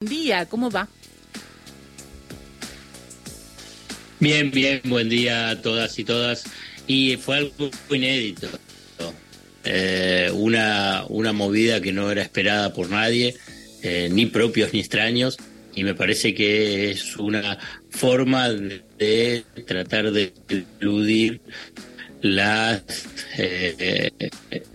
día, 0.00 0.46
¿cómo 0.46 0.70
va? 0.70 0.88
Bien, 4.18 4.50
bien, 4.50 4.80
buen 4.84 5.10
día 5.10 5.50
a 5.50 5.60
todas 5.60 5.98
y 5.98 6.04
todas. 6.04 6.44
Y 6.86 7.18
fue 7.18 7.36
algo 7.36 7.70
inédito. 7.90 8.48
Eh, 9.64 10.30
una, 10.32 11.04
una 11.10 11.34
movida 11.34 11.82
que 11.82 11.92
no 11.92 12.10
era 12.10 12.22
esperada 12.22 12.72
por 12.72 12.88
nadie, 12.88 13.36
eh, 13.82 14.08
ni 14.10 14.24
propios 14.24 14.72
ni 14.72 14.80
extraños, 14.80 15.36
y 15.74 15.84
me 15.84 15.94
parece 15.94 16.32
que 16.34 16.90
es 16.90 17.18
una 17.18 17.58
forma 17.90 18.48
de 18.48 19.44
tratar 19.66 20.12
de 20.12 20.32
eludir 20.80 21.42
las 22.22 22.82
eh, 23.36 24.10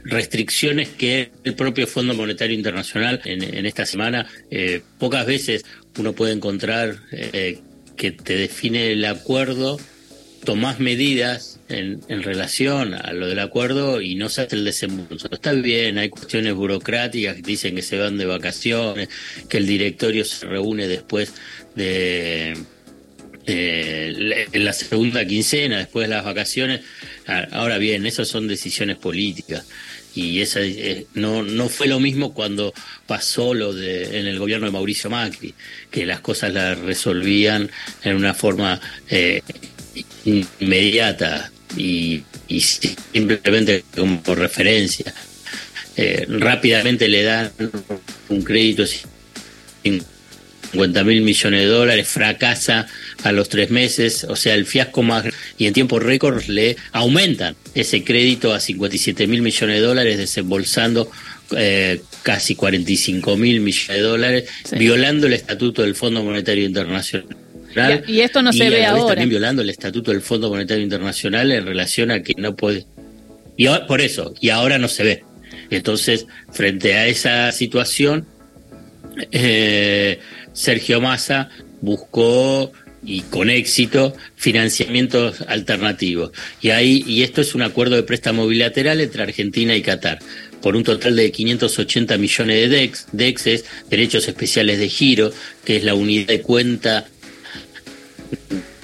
restricciones 0.06 0.90
que 0.90 1.32
el 1.44 1.56
propio 1.56 1.88
Fondo 1.88 2.14
Monetario 2.14 2.56
Internacional 2.56 3.22
en, 3.26 3.66
esta 3.66 3.86
semana, 3.86 4.28
eh, 4.52 4.82
pocas 5.00 5.26
veces 5.26 5.66
uno 5.98 6.14
puede 6.14 6.34
encontrar 6.34 7.00
eh, 7.12 7.60
que 7.98 8.12
te 8.12 8.36
define 8.36 8.92
el 8.92 9.04
acuerdo, 9.06 9.80
tomás 10.44 10.80
medidas 10.80 11.60
en, 11.70 12.02
en, 12.08 12.22
relación 12.22 12.94
a 12.94 13.14
lo 13.14 13.28
del 13.28 13.40
acuerdo 13.40 14.00
y 14.00 14.14
no 14.14 14.30
se 14.30 14.44
hace 14.44 14.56
el 14.56 14.64
desembolso. 14.64 15.28
Está 15.32 15.54
bien, 15.54 15.98
hay 15.98 16.10
cuestiones 16.10 16.54
burocráticas 16.54 17.38
que 17.38 17.42
dicen 17.42 17.76
que 17.76 17.82
se 17.82 17.98
van 17.98 18.18
de 18.18 18.26
vacaciones, 18.26 19.10
que 19.50 19.58
el 19.58 19.66
directorio 19.66 20.24
se 20.24 20.46
reúne 20.46 20.88
después 20.88 21.34
de 21.76 22.56
eh, 23.48 24.48
en 24.52 24.66
la 24.66 24.74
segunda 24.74 25.26
quincena, 25.26 25.78
después 25.78 26.08
de 26.08 26.16
las 26.16 26.26
vacaciones. 26.26 26.82
Ahora 27.52 27.80
bien, 27.80 28.06
esas 28.06 28.28
son 28.28 28.48
decisiones 28.48 28.98
políticas 28.98 29.66
y 30.16 30.42
esa 30.42 30.62
eh, 30.62 31.06
no 31.14 31.44
no 31.44 31.68
fue 31.70 31.88
lo 31.88 32.00
mismo 32.00 32.34
cuando 32.34 32.74
pasó 33.06 33.54
lo 33.54 33.74
de 33.74 34.20
en 34.20 34.28
el 34.28 34.40
gobierno 34.40 34.66
de 34.66 34.72
Mauricio 34.72 35.10
Macri 35.10 35.54
que 35.92 36.06
las 36.06 36.22
cosas 36.22 36.54
las 36.54 36.80
resolvían 36.80 37.70
en 38.04 38.16
una 38.16 38.34
forma 38.34 38.80
eh, 39.10 39.42
inmediata 40.26 41.52
y, 41.78 42.24
simplemente 42.50 43.84
como 43.96 44.36
referencia. 44.36 45.14
Eh, 45.98 46.26
rápidamente 46.28 47.08
le 47.08 47.24
dan 47.24 47.52
un 48.30 48.44
crédito 48.44 48.84
50 50.76 51.04
mil 51.06 51.22
millones 51.22 51.62
de 51.62 51.68
dólares 51.68 52.08
fracasa 52.08 52.88
a 53.24 53.32
los 53.32 53.48
tres 53.48 53.70
meses, 53.70 54.26
o 54.26 54.36
sea, 54.36 54.54
el 54.56 54.66
fiasco 54.66 55.04
más... 55.04 55.26
Y 55.58 55.68
en 55.68 55.74
tiempo 55.74 56.00
récord 56.00 56.44
le 56.48 56.76
aumentan 56.92 57.56
ese 57.74 58.04
crédito 58.04 58.54
a 58.54 58.60
57 58.60 59.26
mil 59.28 59.42
millones 59.42 59.78
de 59.78 59.82
dólares, 59.82 60.18
desembolsando 60.18 61.10
eh, 61.56 62.02
casi 62.24 62.56
45 62.56 63.38
mil 63.38 63.62
millones 63.62 63.88
de 63.88 64.02
dólares, 64.02 64.50
violando 64.78 65.28
el 65.28 65.34
estatuto 65.34 65.82
del 65.82 65.96
Fondo 65.96 66.24
Monetario 66.24 66.66
Internacional. 66.66 68.04
Y, 68.08 68.20
esto 68.20 68.42
no 68.42 68.52
se 68.52 68.70
ve 68.70 68.86
ahora. 68.86 69.08
También 69.08 69.30
violando 69.30 69.62
el 69.62 69.70
estatuto 69.70 70.12
del 70.12 70.22
Fondo 70.22 70.50
Monetario 70.50 70.84
Internacional 70.84 71.52
en 71.52 71.66
relación 71.66 72.12
a 72.12 72.22
que 72.22 72.34
no 72.38 72.56
puede. 72.56 72.86
Y 73.56 73.68
por 73.88 74.02
eso, 74.02 74.34
y 74.42 74.50
ahora 74.50 74.78
no 74.78 74.90
se 74.90 75.04
ve. 75.04 75.24
Entonces, 75.70 76.26
frente 76.52 76.96
a 76.96 77.08
esa 77.08 77.52
situación, 77.54 78.26
eh, 79.32 80.20
Sergio 80.56 81.00
Massa 81.02 81.50
buscó 81.82 82.72
y 83.04 83.22
con 83.22 83.52
éxito 83.52 84.16
financiamientos 84.36 85.42
alternativos. 85.42 86.32
Y 86.62 86.72
ahí 86.72 87.04
y 87.06 87.22
esto 87.22 87.42
es 87.42 87.54
un 87.54 87.62
acuerdo 87.62 87.96
de 87.96 88.04
préstamo 88.04 88.48
bilateral 88.48 89.00
entre 89.00 89.22
Argentina 89.22 89.76
y 89.76 89.84
Qatar 89.84 90.18
por 90.62 90.76
un 90.76 90.84
total 90.84 91.16
de 91.16 91.32
580 91.32 92.18
millones 92.18 92.58
de 92.58 92.76
DEX, 92.76 93.06
DEX 93.12 93.48
es 93.48 93.66
derechos 93.88 94.28
especiales 94.28 94.80
de 94.80 94.90
giro, 94.90 95.32
que 95.64 95.78
es 95.78 95.84
la 95.84 95.94
unidad 95.94 96.26
de 96.26 96.42
cuenta 96.42 97.06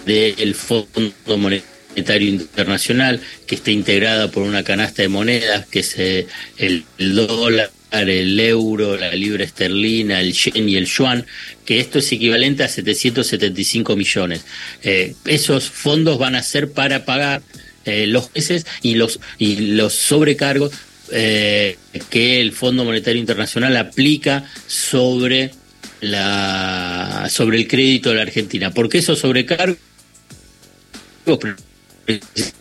del 0.06 0.54
Fondo 0.54 1.38
Monetario 1.38 2.28
Internacional, 2.28 3.20
que 3.48 3.56
está 3.56 3.72
integrada 3.72 4.30
por 4.30 4.44
una 4.44 4.64
canasta 4.64 5.02
de 5.02 5.08
monedas, 5.08 5.66
que 5.66 5.80
es 5.80 5.98
eh, 5.98 6.28
el 6.60 6.86
dólar, 7.00 7.72
el 7.92 8.40
euro, 8.40 8.98
la 8.98 9.14
libra 9.14 9.44
esterlina, 9.44 10.22
el 10.22 10.34
yen 10.34 10.70
y 10.70 10.78
el 10.78 10.86
yuan, 10.86 11.26
que 11.66 11.80
esto 11.80 12.00
es 12.00 12.12
equivalente 12.12 12.64
a 12.64 12.68
775 12.68 13.96
millones. 13.96 14.46
Eh, 14.84 15.16
esos 15.26 15.70
fondos 15.70 16.18
van 16.18 16.36
a 16.36 16.44
ser 16.44 16.72
para 16.72 17.06
pagar 17.06 17.42
eh, 17.86 18.08
los 18.08 18.34
meses 18.34 18.66
y 18.82 18.96
los, 18.96 19.20
y 19.38 19.74
los 19.74 19.94
sobrecargos 19.94 20.72
eh, 21.12 21.78
que 22.10 22.40
el 22.40 22.54
Fondo 22.54 22.86
Monetario 22.86 23.20
Internacional 23.20 23.76
aplica 23.76 24.50
sobre 24.68 25.52
la 26.00 27.28
sobre 27.30 27.58
el 27.58 27.68
crédito 27.68 28.10
de 28.10 28.16
la 28.16 28.22
Argentina. 28.22 28.74
¿Por 28.74 28.90
qué 28.90 29.00
esos 29.00 29.20
sobrecargos? 29.20 29.78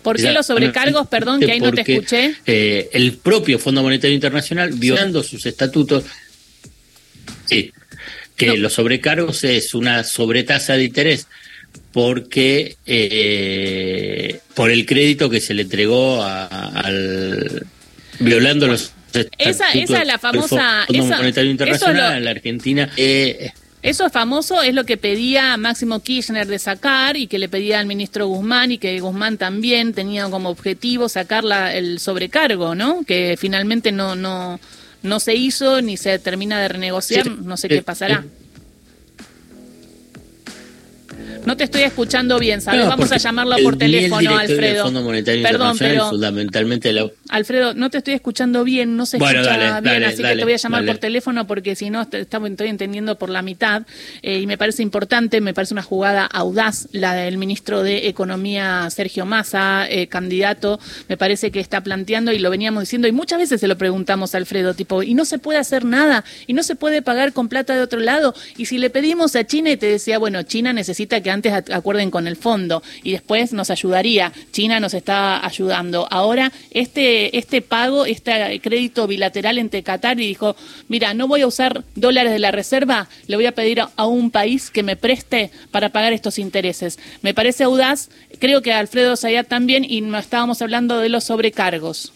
¿Por 0.03 0.17
qué 0.17 0.33
los 0.33 0.47
sobrecargos? 0.47 1.09
Perdón, 1.09 1.41
que 1.41 1.53
ahí 1.53 1.61
no 1.61 1.73
te 1.73 1.81
escuché. 1.83 2.37
Eh, 2.47 2.91
el 2.93 3.15
propio 3.15 3.59
Fondo 3.59 3.83
Monetario 3.83 4.15
Internacional, 4.15 4.71
violando 4.73 5.23
sus 5.23 5.47
estatutos, 5.47 6.05
sí, 7.47 7.73
que 8.37 8.57
los 8.57 8.73
sobrecargos 8.75 9.45
es 9.45 9.75
una 9.75 10.05
sobretasa 10.05 10.75
de 10.75 10.85
interés 10.85 11.27
porque 11.93 12.77
eh, 12.87 14.41
por 14.55 14.71
el 14.71 14.87
crédito 14.87 15.29
que 15.29 15.41
se 15.41 15.55
le 15.55 15.63
entregó 15.63 16.23
al 16.23 17.67
violando 18.19 18.67
los 18.67 18.93
esa, 19.39 19.73
esa 19.73 20.03
es 20.03 20.07
la 20.07 20.19
famosa 20.19 20.85
Fondo 20.87 21.17
Monetario 21.17 21.51
Internacional 21.51 22.19
en 22.19 22.25
la 22.25 22.31
Argentina 22.31 22.91
eh, 22.97 23.51
eso 23.83 24.07
es 24.07 24.13
famoso, 24.13 24.63
es 24.63 24.75
lo 24.75 24.85
que 24.85 24.97
pedía 24.97 25.57
Máximo 25.57 26.01
Kirchner 26.01 26.47
de 26.47 26.59
sacar 26.59 27.17
y 27.17 27.27
que 27.27 27.39
le 27.39 27.49
pedía 27.49 27.81
al 27.81 27.87
ministro 27.87 28.27
Guzmán 28.27 28.73
y 28.73 28.79
que 28.79 29.01
Guzmán 29.01 29.39
también 29.39 29.95
tenía 29.95 30.29
como 30.29 30.51
objetivo 30.51 31.09
sacar 31.09 31.45
la, 31.45 31.75
el 31.75 31.99
sobrecargo, 31.99 32.75
¿no? 32.75 33.05
Que 33.05 33.37
finalmente 33.39 33.91
no, 33.91 34.17
no, 34.17 34.61
no 35.03 35.21
se 35.21 35.35
hizo 35.35 35.81
ni 35.81 35.97
se 35.97 36.19
termina 36.19 36.61
de 36.61 36.69
renegociar, 36.69 37.27
no 37.31 37.57
sé 37.57 37.69
qué 37.69 37.83
pasará. 37.83 38.25
No 41.51 41.57
te 41.57 41.65
estoy 41.65 41.83
escuchando 41.83 42.39
bien, 42.39 42.61
¿sabes? 42.61 42.87
Vamos 42.87 43.11
a 43.11 43.17
llamarlo 43.17 43.57
por 43.65 43.77
teléfono, 43.77 44.39
Alfredo. 44.39 44.85
Perdón, 45.43 45.77
pero 45.77 46.09
fundamentalmente 46.09 46.95
Alfredo, 47.29 47.75
no 47.75 47.91
te 47.91 47.99
estoy 47.99 48.15
escuchando 48.15 48.63
bien, 48.63 48.97
no 48.97 49.05
se 49.05 49.17
escucha 49.17 49.81
bien, 49.81 50.05
así 50.05 50.23
que 50.23 50.37
te 50.37 50.45
voy 50.45 50.53
a 50.53 50.57
llamar 50.59 50.87
por 50.87 50.99
teléfono 50.99 51.49
porque 51.49 51.75
si 51.75 51.91
no 51.91 52.03
estoy 52.03 52.69
entendiendo 52.69 53.19
por 53.19 53.31
la 53.31 53.43
mitad 53.43 53.83
eh, 54.23 54.39
y 54.39 54.47
me 54.47 54.59
parece 54.59 54.85
importante, 54.85 55.41
me 55.41 55.53
parece 55.53 55.75
una 55.75 55.83
jugada 55.83 56.25
audaz 56.25 56.87
la 56.93 57.15
del 57.15 57.37
ministro 57.37 57.83
de 57.83 58.07
Economía 58.07 58.89
Sergio 58.91 59.27
Massa, 59.27 59.89
eh, 59.91 60.07
candidato, 60.07 60.79
me 61.09 61.17
parece 61.17 61.51
que 61.51 61.59
está 61.59 61.81
planteando 61.81 62.31
y 62.31 62.39
lo 62.39 62.51
veníamos 62.51 62.85
diciendo 62.85 63.09
y 63.09 63.13
muchas 63.13 63.41
veces 63.41 63.61
se 63.61 63.67
lo 63.67 63.77
preguntamos 63.77 64.37
a 64.37 64.39
Alfredo, 64.39 64.75
tipo, 64.75 65.03
y 65.03 65.15
no 65.15 65.25
se 65.25 65.41
puede 65.41 65.59
hacer 65.59 65.85
nada 65.85 66.25
y 66.47 66.53
no 66.53 66.63
se 66.63 66.77
puede 66.77 67.03
pagar 67.03 67.33
con 67.33 67.49
plata 67.49 67.75
de 67.75 67.83
otro 67.83 67.99
lado 67.99 68.37
y 68.57 68.67
si 68.67 68.79
le 68.79 68.89
pedimos 68.89 69.35
a 69.35 69.45
China 69.45 69.73
y 69.73 69.77
te 69.77 69.87
decía, 69.87 70.19
bueno, 70.19 70.45
China 70.45 70.73
necesita 70.73 71.21
que 71.21 71.31
antes 71.33 71.40
acuerden 71.49 72.11
con 72.11 72.27
el 72.27 72.37
fondo 72.37 72.83
y 73.03 73.13
después 73.13 73.53
nos 73.53 73.71
ayudaría. 73.71 74.33
China 74.53 74.81
nos 74.81 74.95
está 74.95 75.45
ayudando. 75.45 76.07
Ahora, 76.11 76.53
este, 76.71 77.37
este 77.39 77.63
pago, 77.63 78.05
este 78.05 78.61
crédito 78.61 79.07
bilateral 79.07 79.59
entre 79.59 79.83
Qatar 79.83 80.21
y 80.21 80.27
dijo, 80.27 80.57
mira, 80.89 81.15
no 81.15 81.27
voy 81.27 81.41
a 81.41 81.47
usar 81.47 81.85
dólares 81.95 82.33
de 82.33 82.39
la 82.39 82.51
reserva, 82.51 83.09
le 83.27 83.37
voy 83.37 83.47
a 83.47 83.53
pedir 83.53 83.81
a 83.81 84.07
un 84.07 84.31
país 84.31 84.71
que 84.71 84.83
me 84.83 84.97
preste 84.97 85.51
para 85.71 85.89
pagar 85.89 86.13
estos 86.13 86.39
intereses. 86.39 86.99
Me 87.23 87.35
parece 87.35 87.65
audaz, 87.65 88.11
creo 88.39 88.63
que 88.63 88.73
Alfredo 88.73 89.17
Zayat 89.17 89.49
también, 89.49 89.85
y 89.85 90.03
estábamos 90.17 90.61
hablando 90.63 90.99
de 90.99 91.09
los 91.09 91.25
sobrecargos. 91.25 92.13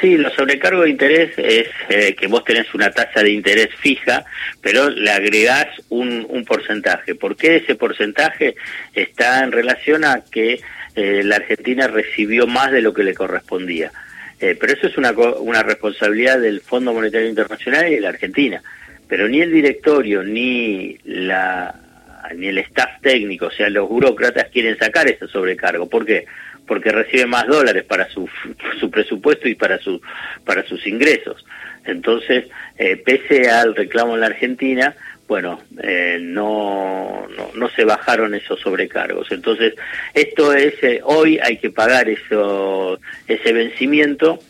Sí, 0.00 0.16
los 0.16 0.32
sobrecargos 0.34 0.84
de 0.84 0.90
interés 0.90 1.32
es 1.36 1.68
eh, 1.88 2.14
que 2.14 2.26
vos 2.26 2.44
tenés 2.44 2.74
una 2.74 2.90
tasa 2.90 3.22
de 3.22 3.30
interés 3.30 3.68
fija, 3.76 4.24
pero 4.60 4.90
le 4.90 5.10
agregás 5.10 5.68
un, 5.88 6.26
un 6.28 6.44
porcentaje. 6.44 7.14
¿Por 7.14 7.36
qué 7.36 7.56
ese 7.56 7.74
porcentaje 7.74 8.56
está 8.94 9.44
en 9.44 9.52
relación 9.52 10.04
a 10.04 10.22
que 10.30 10.60
eh, 10.94 11.22
la 11.24 11.36
Argentina 11.36 11.86
recibió 11.86 12.46
más 12.46 12.72
de 12.72 12.82
lo 12.82 12.92
que 12.92 13.04
le 13.04 13.14
correspondía? 13.14 13.92
Eh, 14.40 14.56
pero 14.58 14.72
eso 14.72 14.88
es 14.88 14.98
una, 14.98 15.12
una 15.12 15.62
responsabilidad 15.62 16.40
del 16.40 16.60
Fondo 16.60 16.92
Monetario 16.92 17.28
Internacional 17.28 17.88
y 17.88 17.94
de 17.94 18.00
la 18.00 18.08
Argentina. 18.08 18.60
Pero 19.06 19.28
ni 19.28 19.40
el 19.40 19.52
directorio 19.52 20.24
ni 20.24 20.98
la 21.04 21.76
ni 22.36 22.46
el 22.46 22.58
staff 22.58 23.00
técnico, 23.00 23.46
o 23.46 23.50
sea, 23.50 23.68
los 23.68 23.88
burócratas 23.88 24.48
quieren 24.50 24.78
sacar 24.78 25.08
ese 25.08 25.26
sobrecargo. 25.26 25.88
¿Por 25.88 26.06
qué? 26.06 26.24
Porque 26.66 26.90
recibe 26.90 27.26
más 27.26 27.46
dólares 27.46 27.84
para 27.84 28.08
su, 28.08 28.28
su 28.80 28.90
presupuesto 28.90 29.48
y 29.48 29.54
para, 29.54 29.78
su, 29.78 30.00
para 30.44 30.64
sus 30.66 30.86
ingresos. 30.86 31.44
Entonces, 31.84 32.46
eh, 32.78 32.96
pese 32.96 33.50
al 33.50 33.74
reclamo 33.74 34.14
en 34.14 34.20
la 34.20 34.26
Argentina, 34.26 34.94
bueno, 35.26 35.60
eh, 35.82 36.18
no, 36.20 37.26
no, 37.54 37.70
se 37.70 37.84
bajaron 37.84 38.34
esos 38.34 38.60
sobrecargos. 38.60 39.32
Entonces, 39.32 39.74
esto 40.14 40.52
es, 40.52 40.74
eh, 40.82 41.00
hoy 41.04 41.38
hay 41.42 41.56
que 41.56 41.70
pagar 41.70 42.08
eso, 42.08 43.00
ese 43.26 43.52
vencimiento 43.52 44.40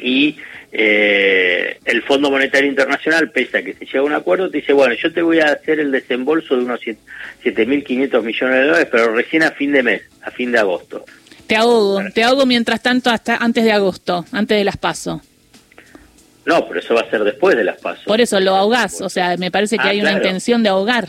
y 0.00 0.36
eh, 0.78 1.78
el 1.86 2.02
Fondo 2.02 2.30
Monetario 2.30 2.68
Internacional, 2.68 3.30
pese 3.30 3.56
a 3.56 3.62
que 3.62 3.72
se 3.72 3.86
llega 3.86 4.00
a 4.00 4.02
un 4.02 4.12
acuerdo, 4.12 4.50
te 4.50 4.58
dice, 4.58 4.74
bueno, 4.74 4.94
yo 4.94 5.10
te 5.10 5.22
voy 5.22 5.40
a 5.40 5.46
hacer 5.46 5.80
el 5.80 5.90
desembolso 5.90 6.54
de 6.54 6.64
unos 6.64 6.80
7.500 6.80 8.22
millones 8.22 8.56
de 8.56 8.66
dólares, 8.66 8.88
pero 8.92 9.14
recién 9.14 9.42
a 9.42 9.52
fin 9.52 9.72
de 9.72 9.82
mes, 9.82 10.02
a 10.20 10.30
fin 10.30 10.52
de 10.52 10.58
agosto. 10.58 11.06
Te 11.46 11.56
ahogo, 11.56 12.02
te 12.12 12.22
ahogo 12.22 12.44
mientras 12.44 12.82
tanto 12.82 13.08
hasta 13.08 13.36
antes 13.36 13.64
de 13.64 13.72
agosto, 13.72 14.26
antes 14.32 14.58
de 14.58 14.64
las 14.64 14.76
paso. 14.76 15.22
No, 16.44 16.68
pero 16.68 16.80
eso 16.80 16.94
va 16.94 17.00
a 17.00 17.10
ser 17.10 17.24
después 17.24 17.56
de 17.56 17.64
las 17.64 17.80
pasos. 17.80 18.04
Por 18.04 18.20
eso 18.20 18.38
lo 18.38 18.54
ahogás, 18.54 19.00
o 19.00 19.08
sea, 19.08 19.34
me 19.38 19.50
parece 19.50 19.78
que 19.78 19.84
ah, 19.84 19.92
hay 19.92 20.02
una 20.02 20.12
intención 20.12 20.62
de 20.62 20.68
ahogar. 20.68 21.08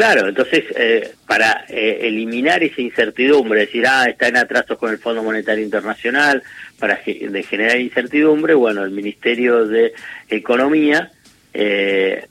Claro, 0.00 0.28
entonces, 0.28 0.64
eh, 0.76 1.12
para 1.26 1.66
eh, 1.68 1.98
eliminar 2.04 2.64
esa 2.64 2.80
incertidumbre, 2.80 3.60
decir, 3.60 3.84
ah, 3.86 4.06
está 4.08 4.28
en 4.28 4.38
atrasos 4.38 4.78
con 4.78 4.90
el 4.90 4.96
Fondo 4.96 5.22
Monetario 5.22 5.62
Internacional, 5.62 6.42
para 6.78 6.96
generar 6.96 7.78
incertidumbre, 7.78 8.54
bueno, 8.54 8.82
el 8.82 8.92
Ministerio 8.92 9.66
de 9.66 9.92
Economía 10.30 11.10
eh, 11.52 12.26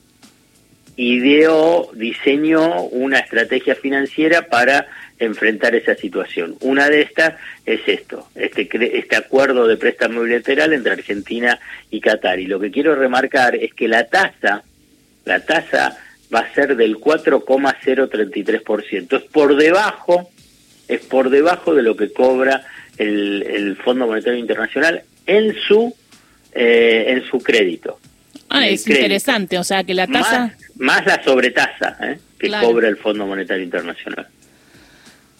ideó, 0.96 1.92
diseñó 1.94 2.86
una 2.86 3.20
estrategia 3.20 3.76
financiera 3.76 4.48
para 4.48 4.88
enfrentar 5.20 5.76
esa 5.76 5.94
situación. 5.94 6.56
Una 6.62 6.88
de 6.88 7.02
estas 7.02 7.34
es 7.64 7.82
esto, 7.86 8.30
este, 8.34 8.68
este 8.98 9.14
acuerdo 9.14 9.68
de 9.68 9.76
préstamo 9.76 10.22
bilateral 10.22 10.72
entre 10.72 10.94
Argentina 10.94 11.56
y 11.88 12.00
Qatar. 12.00 12.40
Y 12.40 12.48
lo 12.48 12.58
que 12.58 12.72
quiero 12.72 12.96
remarcar 12.96 13.54
es 13.54 13.72
que 13.74 13.86
la 13.86 14.08
tasa, 14.08 14.64
la 15.24 15.44
tasa 15.46 15.96
va 16.34 16.40
a 16.40 16.52
ser 16.54 16.76
del 16.76 16.96
4,033%. 16.96 19.16
Es 19.16 19.22
por 19.24 19.56
debajo, 19.56 20.30
es 20.88 21.00
por 21.00 21.30
debajo 21.30 21.74
de 21.74 21.82
lo 21.82 21.96
que 21.96 22.12
cobra 22.12 22.66
el, 22.96 23.76
Fondo 23.82 24.06
Monetario 24.06 24.38
Internacional 24.38 25.02
en 25.26 25.56
su 25.66 25.92
eh, 26.52 27.06
en 27.08 27.24
su 27.24 27.38
crédito. 27.38 27.98
Ah, 28.48 28.66
es 28.66 28.88
interesante, 28.88 29.58
o 29.58 29.64
sea 29.64 29.84
que 29.84 29.94
la 29.94 30.08
tasa 30.08 30.56
más, 30.76 31.06
la 31.06 31.22
sobretasa 31.22 31.96
¿eh? 32.02 32.18
que 32.38 32.50
cobra 32.50 32.88
el 32.88 32.96
Fondo 32.96 33.26
Monetario 33.26 33.62
Internacional. 33.62 34.26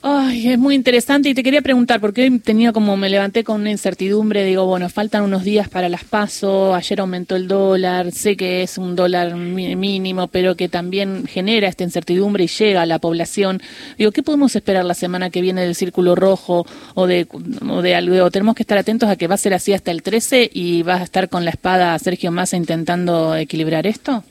Ay, 0.03 0.49
es 0.49 0.59
muy 0.59 0.75
interesante 0.77 1.29
y 1.29 1.35
te 1.35 1.43
quería 1.43 1.61
preguntar, 1.61 2.01
porque 2.01 2.23
hoy 2.23 2.39
tenía 2.39 2.73
como 2.73 2.97
me 2.97 3.11
levanté 3.11 3.45
con 3.45 3.61
una 3.61 3.71
incertidumbre, 3.71 4.47
digo, 4.47 4.65
bueno, 4.65 4.89
faltan 4.89 5.23
unos 5.23 5.45
días 5.45 5.69
para 5.69 5.91
las 5.91 6.05
pasos, 6.05 6.75
ayer 6.75 7.01
aumentó 7.01 7.37
el 7.37 7.49
dólar, 7.49 8.11
sé 8.11 8.35
que 8.35 8.63
es 8.63 8.79
un 8.79 8.97
dólar 8.97 9.37
mínimo, 9.37 10.29
pero 10.29 10.55
que 10.57 10.71
también 10.71 11.27
genera 11.27 11.69
esta 11.69 11.85
incertidumbre 11.85 12.45
y 12.45 12.47
llega 12.47 12.81
a 12.81 12.87
la 12.87 12.99
población. 12.99 13.61
Digo, 13.99 14.11
¿qué 14.11 14.23
podemos 14.23 14.57
esperar 14.57 14.87
la 14.87 14.95
semana 14.95 15.29
que 15.29 15.43
viene 15.43 15.61
del 15.61 15.75
Círculo 15.75 16.15
Rojo 16.15 16.65
o 16.95 17.07
de, 17.07 17.27
o 17.69 17.83
de 17.83 17.95
algo? 17.95 18.31
Tenemos 18.31 18.55
que 18.55 18.63
estar 18.63 18.79
atentos 18.79 19.11
a 19.11 19.17
que 19.17 19.27
va 19.27 19.35
a 19.35 19.39
ser 19.39 19.53
así 19.53 19.75
hasta 19.75 19.91
el 19.91 20.03
13 20.03 20.51
y 20.51 20.83
va 20.83 20.95
a 20.95 21.03
estar 21.03 21.29
con 21.29 21.45
la 21.45 21.51
espada 21.51 21.99
Sergio 21.99 22.31
Massa 22.33 22.57
intentando 22.57 23.37
equilibrar 23.37 23.87
esto. 23.87 24.25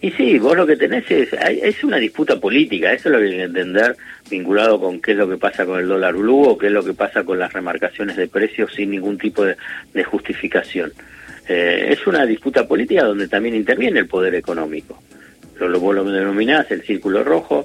Y 0.00 0.10
sí, 0.10 0.38
vos 0.38 0.56
lo 0.56 0.66
que 0.66 0.76
tenés 0.76 1.10
es, 1.10 1.32
es 1.32 1.82
una 1.82 1.96
disputa 1.96 2.38
política, 2.38 2.92
eso 2.92 3.08
es 3.08 3.12
lo 3.14 3.18
que 3.18 3.24
hay 3.24 3.36
que 3.36 3.42
entender, 3.42 3.96
vinculado 4.28 4.78
con 4.78 5.00
qué 5.00 5.12
es 5.12 5.16
lo 5.16 5.28
que 5.28 5.38
pasa 5.38 5.64
con 5.64 5.80
el 5.80 5.88
dólar 5.88 6.14
blue 6.14 6.42
o 6.42 6.58
qué 6.58 6.66
es 6.66 6.72
lo 6.72 6.84
que 6.84 6.92
pasa 6.92 7.24
con 7.24 7.38
las 7.38 7.52
remarcaciones 7.52 8.16
de 8.16 8.28
precios 8.28 8.72
sin 8.74 8.90
ningún 8.90 9.16
tipo 9.16 9.44
de, 9.44 9.56
justificación. 10.04 10.92
Eh, 11.48 11.86
es 11.90 12.06
una 12.06 12.26
disputa 12.26 12.66
política 12.66 13.04
donde 13.04 13.28
también 13.28 13.54
interviene 13.54 14.00
el 14.00 14.06
poder 14.06 14.34
económico. 14.34 15.02
Lo, 15.58 15.68
lo, 15.68 15.80
vos 15.80 15.94
lo 15.94 16.04
denominás 16.04 16.70
el 16.70 16.82
círculo 16.82 17.22
rojo, 17.22 17.64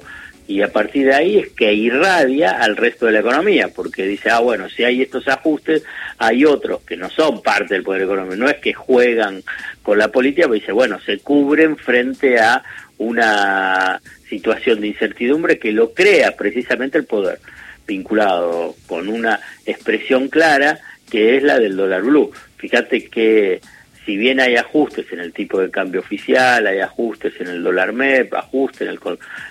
y 0.50 0.64
a 0.64 0.72
partir 0.72 1.06
de 1.06 1.14
ahí 1.14 1.38
es 1.38 1.50
que 1.50 1.72
irradia 1.72 2.60
al 2.60 2.76
resto 2.76 3.06
de 3.06 3.12
la 3.12 3.20
economía, 3.20 3.68
porque 3.68 4.08
dice, 4.08 4.32
ah, 4.32 4.40
bueno, 4.40 4.68
si 4.68 4.84
hay 4.84 5.04
estos 5.04 5.28
ajustes, 5.28 5.84
hay 6.18 6.44
otros 6.44 6.82
que 6.82 6.98
no 6.98 7.08
son 7.12 7.44
parte 7.44 7.76
del 7.76 7.84
poder 7.84 8.02
económico, 8.02 8.36
no 8.36 8.50
es 8.50 8.58
que 8.58 8.74
juegan 8.74 9.44
con 9.84 10.00
la 10.00 10.08
política, 10.08 10.48
pero 10.48 10.56
dice, 10.56 10.72
bueno, 10.72 11.00
se 11.02 11.20
cubren 11.20 11.78
frente 11.78 12.40
a 12.40 12.64
una 12.98 14.02
situación 14.28 14.82
de 14.82 14.88
incertidumbre 14.88 15.60
que 15.60 15.72
lo 15.72 15.94
crea 15.94 16.36
precisamente 16.36 16.98
el 16.98 17.06
poder, 17.06 17.38
vinculado 17.86 18.76
con 18.88 19.08
una 19.08 19.40
expresión 19.68 20.30
clara 20.30 20.80
que 21.12 21.38
es 21.38 21.44
la 21.44 21.60
del 21.60 21.78
dólar 21.78 22.02
blue. 22.02 22.32
Fíjate 22.58 23.06
que 23.06 23.62
si 24.10 24.18
bien 24.18 24.40
hay 24.40 24.56
ajustes 24.56 25.06
en 25.14 25.20
el 25.20 25.32
tipo 25.34 25.62
de 25.62 25.70
cambio 25.70 26.02
oficial, 26.02 26.66
hay 26.66 26.80
ajustes 26.80 27.40
en 27.42 27.48
el 27.48 27.62
dólar 27.62 27.94
MEP, 27.94 28.34
ajustes 28.34 28.82
en 28.82 28.88
el, 28.88 29.00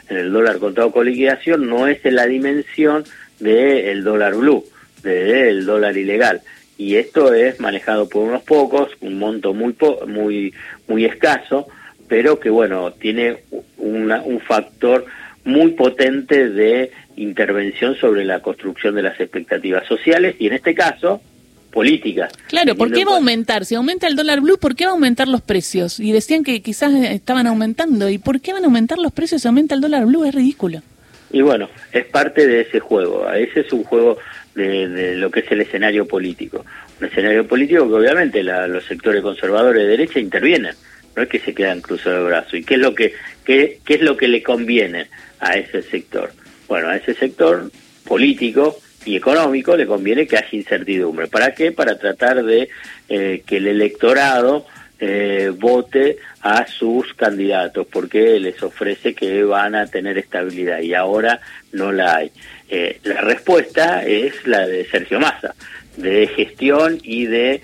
en 0.08 0.16
el 0.16 0.32
dólar 0.32 0.58
contado 0.58 0.90
con 0.90 1.06
liquidación, 1.06 1.68
no 1.68 1.86
es 1.86 2.04
en 2.04 2.16
la 2.16 2.26
dimensión 2.26 3.04
del 3.38 4.02
dólar 4.02 4.34
blue, 4.34 4.64
del 5.04 5.64
dólar 5.64 5.96
ilegal. 5.96 6.40
Y 6.76 6.96
esto 6.96 7.32
es 7.32 7.60
manejado 7.60 8.08
por 8.08 8.24
unos 8.24 8.42
pocos, 8.42 8.90
un 9.00 9.20
monto 9.20 9.54
muy, 9.54 9.76
muy, 10.08 10.52
muy 10.88 11.04
escaso, 11.04 11.68
pero 12.08 12.40
que 12.40 12.50
bueno, 12.50 12.92
tiene 12.94 13.44
un 13.76 14.40
factor 14.44 15.06
muy 15.44 15.70
potente 15.70 16.48
de 16.48 16.90
intervención 17.14 17.94
sobre 17.94 18.24
la 18.24 18.42
construcción 18.42 18.96
de 18.96 19.02
las 19.02 19.20
expectativas 19.20 19.86
sociales 19.86 20.34
y 20.40 20.48
en 20.48 20.54
este 20.54 20.74
caso 20.74 21.22
políticas. 21.70 22.32
Claro, 22.48 22.74
¿por 22.74 22.92
qué 22.92 23.04
va 23.04 23.12
a 23.12 23.16
aumentar? 23.16 23.64
Si 23.64 23.74
aumenta 23.74 24.06
el 24.06 24.16
dólar 24.16 24.40
blue, 24.40 24.58
¿por 24.58 24.74
qué 24.74 24.84
va 24.84 24.92
a 24.92 24.94
aumentar 24.94 25.28
los 25.28 25.42
precios? 25.42 26.00
Y 26.00 26.12
decían 26.12 26.44
que 26.44 26.62
quizás 26.62 26.92
estaban 26.94 27.46
aumentando. 27.46 28.08
¿Y 28.08 28.18
por 28.18 28.40
qué 28.40 28.52
van 28.52 28.64
a 28.64 28.66
aumentar 28.66 28.98
los 28.98 29.12
precios 29.12 29.42
si 29.42 29.48
aumenta 29.48 29.74
el 29.74 29.80
dólar 29.80 30.06
blue? 30.06 30.24
Es 30.24 30.34
ridículo. 30.34 30.82
Y 31.30 31.42
bueno, 31.42 31.68
es 31.92 32.06
parte 32.06 32.46
de 32.46 32.62
ese 32.62 32.80
juego. 32.80 33.30
Ese 33.32 33.60
es 33.60 33.72
un 33.72 33.84
juego 33.84 34.18
de, 34.54 35.16
lo 35.16 35.30
que 35.30 35.40
es 35.40 35.52
el 35.52 35.60
escenario 35.60 36.06
político. 36.06 36.64
Un 37.00 37.06
escenario 37.06 37.46
político 37.46 37.86
que 37.86 37.94
obviamente 37.94 38.42
los 38.42 38.84
sectores 38.84 39.22
conservadores 39.22 39.82
de 39.82 39.88
derecha 39.88 40.18
intervienen. 40.18 40.74
No 41.14 41.22
es 41.22 41.28
que 41.28 41.40
se 41.40 41.54
quedan 41.54 41.80
cruzados 41.80 42.20
de 42.20 42.28
brazos. 42.28 42.54
¿Y 42.54 42.64
qué 42.64 42.74
es 42.74 42.80
lo 42.80 42.94
que 42.94 43.12
qué, 43.44 43.80
qué 43.84 43.94
es 43.94 44.02
lo 44.02 44.16
que 44.16 44.28
le 44.28 44.42
conviene 44.42 45.08
a 45.40 45.54
ese 45.54 45.82
sector? 45.82 46.32
Bueno, 46.68 46.88
a 46.88 46.96
ese 46.96 47.14
sector 47.14 47.70
político 48.04 48.78
y 49.04 49.16
económico 49.16 49.76
le 49.76 49.86
conviene 49.86 50.26
que 50.26 50.36
haya 50.36 50.48
incertidumbre. 50.52 51.28
¿Para 51.28 51.54
qué? 51.54 51.72
Para 51.72 51.98
tratar 51.98 52.44
de 52.44 52.68
eh, 53.08 53.42
que 53.46 53.56
el 53.58 53.68
electorado 53.68 54.66
eh, 55.00 55.52
vote 55.56 56.18
a 56.42 56.66
sus 56.66 57.14
candidatos, 57.14 57.86
porque 57.86 58.38
les 58.40 58.62
ofrece 58.62 59.14
que 59.14 59.44
van 59.44 59.74
a 59.74 59.86
tener 59.86 60.18
estabilidad 60.18 60.80
y 60.80 60.94
ahora 60.94 61.40
no 61.72 61.92
la 61.92 62.16
hay. 62.16 62.32
Eh, 62.68 62.98
la 63.04 63.20
respuesta 63.20 64.04
es 64.04 64.46
la 64.46 64.66
de 64.66 64.84
Sergio 64.86 65.20
Massa, 65.20 65.54
de 65.96 66.26
gestión 66.26 66.98
y 67.02 67.26
de 67.26 67.62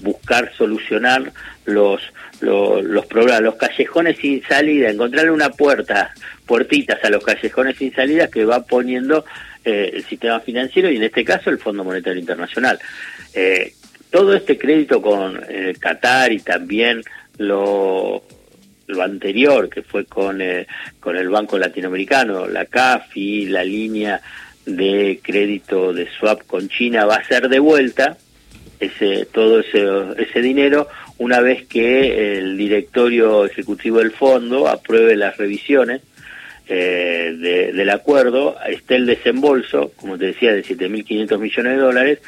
buscar 0.00 0.50
solucionar 0.54 1.34
los, 1.66 2.00
los, 2.40 2.82
los 2.82 3.04
problemas, 3.04 3.42
los 3.42 3.56
callejones 3.56 4.16
sin 4.16 4.42
salida, 4.42 4.88
encontrarle 4.88 5.30
una 5.30 5.50
puerta, 5.50 6.14
puertitas 6.46 7.04
a 7.04 7.10
los 7.10 7.22
callejones 7.22 7.76
sin 7.76 7.94
salida 7.94 8.28
que 8.28 8.46
va 8.46 8.62
poniendo 8.62 9.26
eh, 9.64 9.90
el 9.94 10.04
sistema 10.04 10.40
financiero 10.40 10.90
y 10.90 10.96
en 10.96 11.04
este 11.04 11.24
caso 11.24 11.50
el 11.50 11.58
Fondo 11.58 11.84
Monetario 11.84 12.20
Internacional. 12.20 12.78
Eh, 13.34 13.74
todo 14.10 14.34
este 14.34 14.58
crédito 14.58 15.00
con 15.00 15.40
eh, 15.48 15.74
Qatar 15.78 16.32
y 16.32 16.40
también 16.40 17.02
lo, 17.38 18.22
lo 18.86 19.02
anterior 19.02 19.68
que 19.68 19.82
fue 19.82 20.04
con, 20.04 20.40
con 20.98 21.16
el 21.16 21.28
Banco 21.28 21.58
Latinoamericano, 21.58 22.48
la 22.48 22.66
CAF 22.66 23.16
y 23.16 23.46
la 23.46 23.62
línea 23.62 24.20
de 24.66 25.20
crédito 25.22 25.92
de 25.92 26.08
swap 26.18 26.46
con 26.46 26.68
China 26.68 27.06
va 27.06 27.16
a 27.16 27.24
ser 27.24 27.48
devuelta 27.48 28.16
ese 28.78 29.26
todo 29.26 29.60
ese, 29.60 29.86
ese 30.18 30.40
dinero 30.40 30.88
una 31.18 31.40
vez 31.40 31.66
que 31.66 32.38
el 32.38 32.56
directorio 32.56 33.44
ejecutivo 33.44 33.98
del 33.98 34.10
fondo 34.10 34.68
apruebe 34.68 35.16
las 35.16 35.36
revisiones 35.36 36.00
eh, 36.70 37.72
del 37.74 37.90
acuerdo 37.90 38.56
esté 38.66 38.96
el 38.96 39.06
desembolso, 39.06 39.92
como 39.96 40.16
te 40.16 40.26
decía, 40.26 40.52
de 40.52 40.64
7.500 40.64 41.38
millones 41.38 41.72
de 41.72 41.78
dólares 41.78 42.18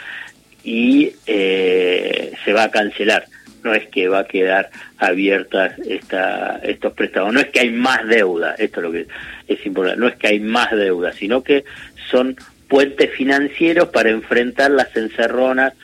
y 0.64 1.12
eh, 1.26 2.32
se 2.44 2.52
va 2.52 2.64
a 2.64 2.70
cancelar. 2.70 3.26
No 3.62 3.72
es 3.72 3.86
que 3.88 4.08
va 4.08 4.20
a 4.20 4.26
quedar 4.26 4.70
abiertas 4.98 5.78
esta, 5.78 6.60
estos 6.64 6.92
préstamos, 6.94 7.32
no 7.32 7.40
es 7.40 7.46
que 7.50 7.60
hay 7.60 7.70
más 7.70 8.06
deuda, 8.08 8.56
esto 8.58 8.80
es 8.80 8.84
lo 8.84 8.92
que 8.92 9.06
es 9.46 9.64
importante, 9.66 10.00
no 10.00 10.08
es 10.08 10.16
que 10.16 10.26
hay 10.26 10.40
más 10.40 10.72
deuda, 10.72 11.12
sino 11.12 11.44
que 11.44 11.64
son 12.10 12.36
puentes 12.66 13.10
financieros 13.12 13.90
para 13.90 14.10
enfrentar 14.10 14.72
las 14.72 14.96
encerronas 14.96 15.74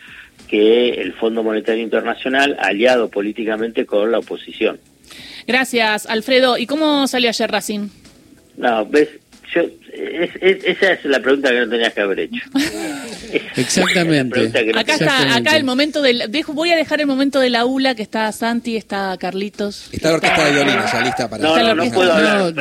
que 0.48 0.94
el 1.00 1.12
Fondo 1.12 1.44
Monetario 1.44 1.82
Internacional, 1.84 2.56
aliado 2.58 3.08
políticamente 3.10 3.86
con 3.86 4.10
la 4.10 4.18
oposición. 4.18 4.80
Gracias, 5.46 6.06
Alfredo. 6.06 6.58
¿Y 6.58 6.66
cómo 6.66 7.06
salió 7.06 7.28
ayer 7.28 7.50
Racing? 7.50 7.88
No, 8.58 8.84
ves, 8.86 9.08
esa 9.54 10.92
es 10.92 11.04
la 11.04 11.20
pregunta 11.20 11.50
que 11.50 11.60
no 11.60 11.68
tenías 11.68 11.92
que 11.92 12.00
haber 12.00 12.20
hecho. 12.20 12.42
Exactamente. 13.56 14.52
acá 14.74 14.94
está, 14.94 15.34
acá 15.34 15.56
el 15.56 15.64
momento 15.64 16.02
del, 16.02 16.24
dejo, 16.28 16.52
voy 16.52 16.70
a 16.70 16.76
dejar 16.76 17.00
el 17.00 17.06
momento 17.06 17.40
de 17.40 17.50
la 17.50 17.64
ULA 17.64 17.94
que 17.94 18.02
está 18.02 18.30
Santi, 18.32 18.76
está 18.76 19.16
Carlitos. 19.18 19.88
Está 19.92 20.10
la 20.10 20.14
orquesta 20.16 20.44
de 20.44 20.52
violines 20.52 20.92
ya 20.92 21.00
lista 21.02 21.30
para. 21.30 21.42
No, 21.42 21.58
no, 21.58 21.74
no 21.74 21.90
puedo 21.90 22.12
hablar, 22.12 22.54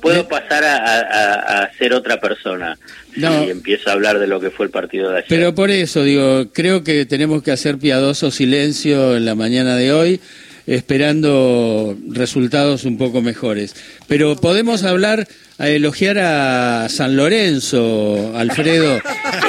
puedo, 0.00 0.28
pasar 0.28 0.64
a, 0.64 1.62
a, 1.62 1.72
ser 1.74 1.92
otra 1.92 2.20
persona. 2.20 2.78
Si 3.14 3.24
empiezo 3.24 3.90
a 3.90 3.92
hablar 3.92 4.18
de 4.18 4.26
lo 4.26 4.40
que 4.40 4.50
fue 4.50 4.66
el 4.66 4.72
partido 4.72 5.10
de 5.10 5.18
ayer. 5.18 5.28
Pero 5.28 5.54
por 5.54 5.70
eso 5.70 6.04
digo, 6.04 6.50
creo 6.52 6.84
que 6.84 7.04
tenemos 7.06 7.42
que 7.42 7.50
hacer 7.50 7.78
piadoso 7.78 8.30
silencio 8.30 9.16
en 9.16 9.24
la 9.24 9.34
mañana 9.34 9.76
de 9.76 9.92
hoy 9.92 10.20
esperando 10.70 11.98
resultados 12.08 12.84
un 12.84 12.96
poco 12.96 13.20
mejores. 13.22 13.74
Pero 14.06 14.36
podemos 14.36 14.84
hablar, 14.84 15.26
a 15.58 15.68
elogiar 15.68 16.18
a 16.20 16.88
San 16.88 17.16
Lorenzo, 17.16 18.32
Alfredo. 18.36 19.00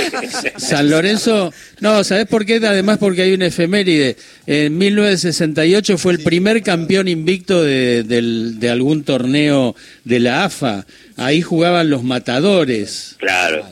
San 0.57 0.89
Lorenzo, 0.89 1.53
no, 1.79 2.03
¿sabes 2.03 2.25
por 2.25 2.43
qué? 2.47 2.55
Además 2.55 2.97
porque 2.97 3.21
hay 3.21 3.33
una 3.33 3.45
efeméride. 3.45 4.17
En 4.47 4.79
1968 4.79 5.99
fue 5.99 6.13
el 6.13 6.23
primer 6.23 6.63
campeón 6.63 7.07
invicto 7.07 7.63
de, 7.63 8.69
algún 8.71 9.03
torneo 9.03 9.75
de 10.03 10.19
la 10.19 10.45
AFA. 10.45 10.87
Ahí 11.17 11.43
jugaban 11.43 11.91
los 11.91 12.03
matadores. 12.03 13.15
Claro. 13.19 13.63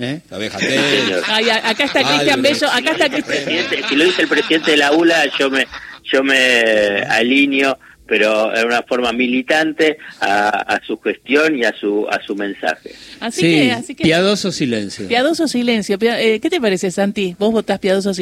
¿Eh? 0.00 0.20
acá 0.30 1.84
está 1.84 2.02
Cristian 2.02 2.42
Bello, 2.42 2.68
acá 2.68 2.90
está 2.90 3.08
Cristian. 3.08 3.66
Si 3.88 3.94
lo 3.94 4.04
dice 4.04 4.22
el 4.22 4.28
presidente 4.28 4.72
de 4.72 4.76
la 4.76 4.92
ULA, 4.92 5.24
yo 5.38 5.50
me, 5.50 5.66
yo 6.10 6.22
me 6.22 7.02
alineo 7.02 7.78
pero 8.08 8.56
en 8.56 8.66
una 8.66 8.82
forma 8.82 9.12
militante 9.12 9.98
a, 10.20 10.80
su 10.84 10.98
gestión 10.98 11.56
y 11.56 11.64
a 11.64 11.74
su 11.78 12.06
a 12.10 12.20
su 12.26 12.34
mensaje. 12.34 12.92
Así 13.20 13.42
que, 13.42 13.72
así 13.72 13.94
que 13.94 14.02
piadoso 14.02 14.50
silencio. 14.50 15.06
Piadoso 15.06 15.46
silencio. 15.46 15.98
Eh, 16.00 16.40
¿Qué 16.40 16.50
te 16.50 16.60
parece, 16.60 16.90
Santi? 16.90 17.36
¿Vos 17.38 17.52
votás 17.52 17.78
piadoso 17.78 18.14
silencio? 18.14 18.16